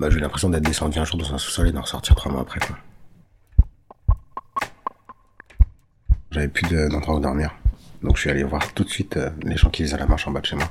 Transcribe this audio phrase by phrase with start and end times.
[0.00, 2.32] Bah, j'ai eu l'impression d'être descendu un jour dans un sous-sol et d'en ressortir trois
[2.32, 2.74] mois après, quoi.
[6.30, 7.54] J'avais plus de- d'endroit où dormir.
[8.02, 10.26] Donc je suis allé voir tout de suite euh, les gens qui faisaient la marche
[10.26, 10.70] en bas de chez moi.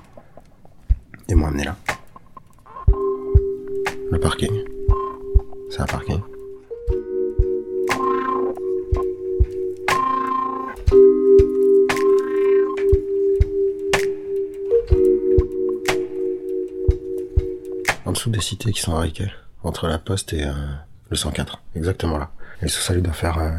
[1.27, 1.75] Et m'ont amené là.
[4.11, 4.63] Le parking.
[5.69, 6.21] C'est un parking.
[18.39, 19.05] Des cités qui sont à.
[19.63, 20.53] Entre la poste et euh,
[21.09, 21.61] le 104.
[21.75, 22.31] Exactement là.
[22.61, 23.51] Et le sous-sol il doit faire euh,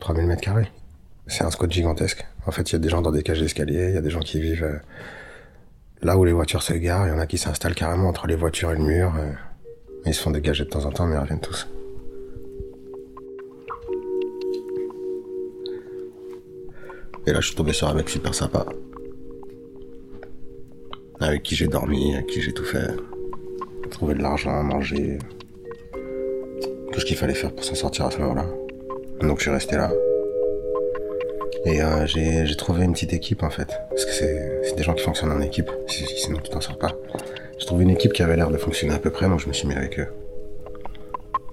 [0.00, 0.72] 3000 mètres carrés.
[1.28, 2.26] C'est un squat gigantesque.
[2.48, 4.10] En fait, il y a des gens dans des cages d'escalier, il y a des
[4.10, 4.78] gens qui vivent euh,
[6.02, 8.34] là où les voitures se garent, il y en a qui s'installent carrément entre les
[8.34, 9.14] voitures et le mur.
[9.16, 9.30] euh.
[10.04, 11.68] Ils se font dégager de temps en temps, mais ils reviennent tous.
[17.24, 18.66] Et là, je suis tombé sur un mec super sympa.
[21.20, 22.88] Avec qui j'ai dormi, avec qui j'ai tout fait.
[23.90, 25.18] Trouver de l'argent manger.
[26.92, 28.46] Tout ce qu'il fallait faire pour s'en sortir à ce moment-là.
[29.20, 29.90] Donc je suis resté là.
[31.66, 33.68] Et euh, j'ai trouvé une petite équipe en fait.
[33.90, 35.70] Parce que c'est c'est des gens qui fonctionnent en équipe.
[35.86, 36.92] Si- si- Sinon tu t'en sors pas.
[37.58, 39.52] J'ai trouvé une équipe qui avait l'air de fonctionner à peu près, donc je me
[39.52, 40.08] suis mis avec eux.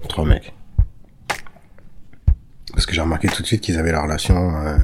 [0.08, 0.54] Trois mecs.
[2.72, 4.76] Parce que j'ai remarqué tout de suite qu'ils avaient la relation euh,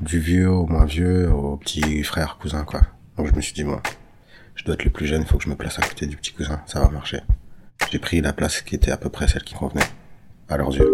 [0.00, 2.82] du vieux au moins vieux au petit frère, cousin quoi.
[3.16, 3.78] Donc je me suis dit bon,
[4.54, 6.16] je dois être le plus jeune, il faut que je me place à côté du
[6.16, 7.20] petit cousin, ça va marcher.
[7.90, 9.82] J'ai pris la place qui était à peu près celle qui convenait,
[10.48, 10.90] à leurs yeux.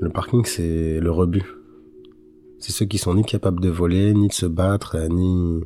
[0.00, 1.44] Le parking, c'est le rebut.
[2.58, 5.60] C'est ceux qui sont ni capables de voler, ni de se battre, ni,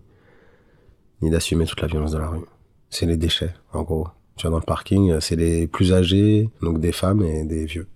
[1.22, 2.40] ni d'assumer toute la violence de la rue.
[2.90, 4.08] C'est les déchets, en gros.
[4.36, 7.64] Tu vois, dans le parking, euh, c'est les plus âgés, donc des femmes et des
[7.64, 7.88] vieux.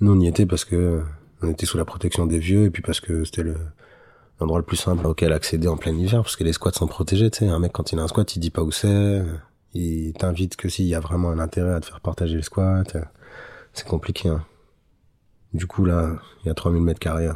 [0.00, 1.02] Nous, on y était parce que euh,
[1.42, 3.56] on était sous la protection des vieux et puis parce que c'était le,
[4.40, 7.30] l'endroit le plus simple auquel accéder en plein hiver parce que les squats sont protégés,
[7.30, 7.48] tu sais.
[7.48, 8.88] Un mec, quand il a un squat, il dit pas où c'est.
[8.88, 9.24] euh,
[9.74, 12.96] Il t'invite que s'il y a vraiment un intérêt à te faire partager le squat.
[13.74, 14.44] C'est compliqué, hein.
[15.54, 17.28] Du coup, là, il y a 3000 mètres carrés.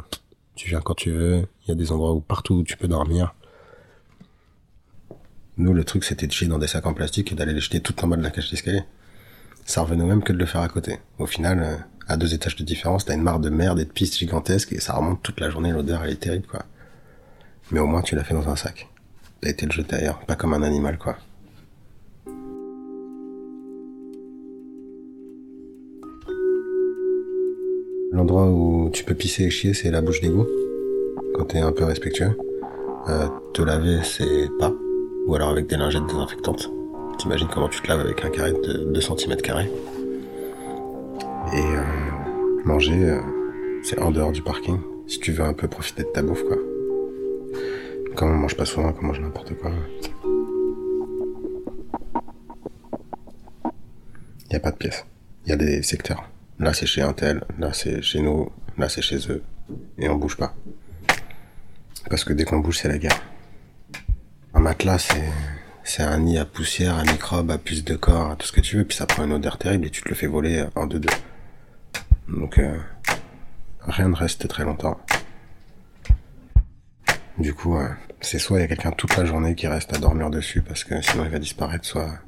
[0.55, 1.45] Tu viens quand tu veux.
[1.63, 3.35] Il y a des endroits où partout où tu peux dormir.
[5.57, 7.79] Nous, le truc, c'était de chier dans des sacs en plastique et d'aller les jeter
[7.79, 8.83] tout en bas de la cage d'escalier.
[9.65, 10.99] Ça revenait au même que de le faire à côté.
[11.17, 11.75] Au final, euh,
[12.07, 14.79] à deux étages de différence, t'as une mare de merde et de pistes gigantesques et
[14.79, 15.71] ça remonte toute la journée.
[15.71, 16.63] L'odeur, elle est terrible, quoi.
[17.71, 18.87] Mais au moins, tu l'as fait dans un sac.
[19.41, 20.19] T'as été le jeter ailleurs.
[20.25, 21.17] Pas comme un animal, quoi.
[28.11, 30.47] L'endroit où tu peux pisser et chier, c'est la bouche d'égout.
[31.35, 32.37] Quand t'es un peu respectueux.
[33.09, 34.71] Euh, te laver, c'est pas.
[35.27, 36.71] Ou alors avec des lingettes désinfectantes.
[37.17, 39.37] T'imagines comment tu te laves avec un carré de 2 cm.
[41.53, 41.83] Et euh,
[42.63, 43.19] manger, euh,
[43.83, 44.79] c'est en dehors du parking.
[45.07, 46.57] Si tu veux un peu profiter de ta bouffe, quoi.
[48.15, 49.71] Comme on mange pas souvent, qu'on mange n'importe quoi.
[54.49, 55.05] Y a pas de pièce.
[55.45, 56.29] Y a des secteurs.
[56.59, 59.43] Là c'est chez un tel, là c'est chez nous, là c'est chez eux.
[59.99, 60.55] Et on bouge pas.
[62.09, 63.21] Parce que dès qu'on bouge, c'est la guerre.
[64.67, 65.07] Matelas,
[65.85, 68.59] c'est, un nid à poussière, à microbes, à puces de corps, à tout ce que
[68.59, 70.87] tu veux, puis ça prend une odeur terrible et tu te le fais voler en
[70.87, 71.13] deux deux.
[72.27, 72.77] Donc, euh,
[73.83, 74.99] rien ne reste très longtemps.
[77.37, 77.87] Du coup, euh,
[78.19, 80.83] c'est soit il y a quelqu'un toute la journée qui reste à dormir dessus parce
[80.83, 82.19] que sinon il va disparaître, soit...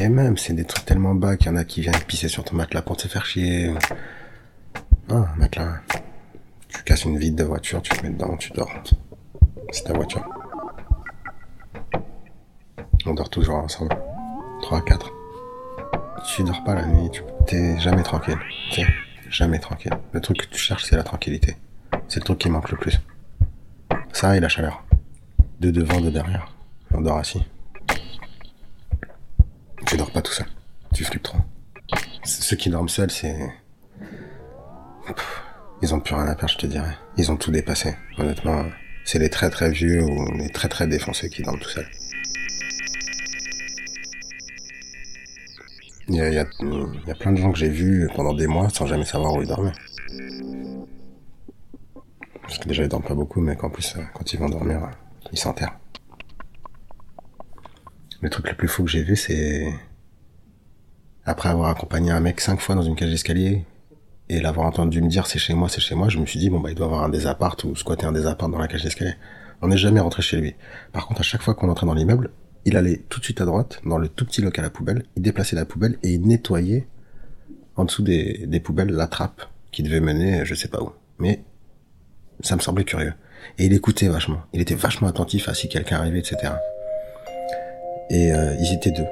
[0.00, 2.44] Et même, c'est des trucs tellement bas qu'il y en a qui viennent pisser sur
[2.44, 3.72] ton matelas pour te faire chier.
[5.08, 5.80] Ah, matelas.
[6.68, 8.70] Tu casses une vitre de voiture, tu te mets dedans, tu dors.
[9.72, 10.37] C'est ta voiture.
[13.08, 13.96] On dort toujours ensemble.
[14.60, 15.10] 3, 4.
[16.26, 18.38] Tu dors pas la nuit, tu t'es jamais tranquille.
[18.70, 18.86] Sais,
[19.30, 19.94] jamais tranquille.
[20.12, 21.56] Le truc que tu cherches, c'est la tranquillité.
[22.06, 23.00] C'est le truc qui manque le plus.
[24.12, 24.84] Ça et la chaleur.
[25.58, 26.52] Deux devant, deux derrière.
[26.92, 27.42] On dort assis.
[29.86, 30.46] Tu dors pas tout seul.
[30.92, 31.38] Tu flippes trop.
[32.24, 33.38] Ceux qui dorment seuls, c'est...
[35.80, 36.98] Ils ont plus rien à perdre, je te dirais.
[37.16, 37.96] Ils ont tout dépassé.
[38.18, 38.66] Honnêtement,
[39.06, 41.88] c'est les très très vieux ou les très très défoncés qui dorment tout seuls.
[46.08, 49.04] Il y a, y, plein de gens que j'ai vus pendant des mois sans jamais
[49.04, 49.72] savoir où ils dormaient.
[52.40, 54.84] Parce que déjà ils dorment pas beaucoup, mais qu'en plus, euh, quand ils vont dormir,
[54.84, 54.88] euh,
[55.32, 55.78] ils s'enterrent.
[58.22, 59.70] Le truc le plus fou que j'ai vu, c'est...
[61.26, 63.66] Après avoir accompagné un mec cinq fois dans une cage d'escalier,
[64.30, 66.48] et l'avoir entendu me dire c'est chez moi, c'est chez moi, je me suis dit
[66.48, 69.12] bon bah il doit avoir un désappart ou squatter un désappart dans la cage d'escalier.
[69.60, 70.54] On n'est jamais rentré chez lui.
[70.92, 72.30] Par contre, à chaque fois qu'on entrait dans l'immeuble,
[72.68, 75.22] il allait tout de suite à droite, dans le tout petit local à poubelle, il
[75.22, 76.86] déplaçait la poubelle et il nettoyait
[77.76, 79.42] en dessous des, poubelles la trappe
[79.72, 80.92] qui devait mener je sais pas où.
[81.18, 81.40] Mais
[82.40, 83.14] ça me semblait curieux.
[83.58, 84.42] Et il écoutait vachement.
[84.52, 86.52] Il était vachement attentif à si quelqu'un arrivait, etc.
[88.10, 89.06] Et euh, ils étaient deux.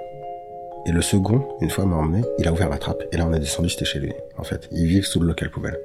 [0.85, 3.03] Et le second, une fois m'a emmené, il a ouvert la trappe.
[3.11, 4.13] Et là, on est descendu, c'était chez lui.
[4.37, 5.79] En fait, ils vivent sous le local poubelle.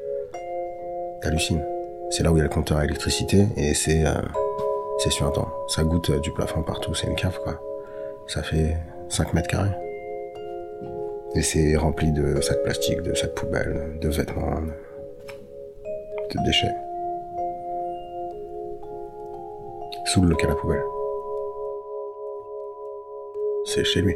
[1.22, 1.64] T'hallucines.
[2.10, 4.14] C'est là où il y a le compteur à électricité et c'est euh,
[5.02, 5.52] c'est suintant.
[5.68, 6.94] Ça goûte euh, du plafond partout.
[6.94, 7.60] C'est une cave, quoi.
[8.28, 8.78] Ça fait
[9.10, 9.72] 5 mètres carrés.
[11.36, 14.62] Et c'est rempli de sacs plastiques, de sacs poubelles, de vêtements,
[15.82, 16.76] de déchets.
[20.06, 20.84] Sous le local à poubelle.
[23.66, 24.16] C'est chez lui.